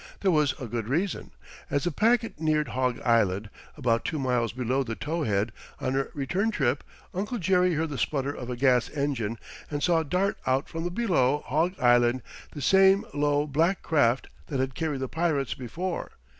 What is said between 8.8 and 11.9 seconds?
engine and saw dart out from below Hog